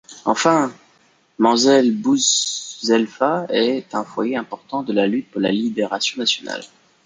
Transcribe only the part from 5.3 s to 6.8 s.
la libération nationale.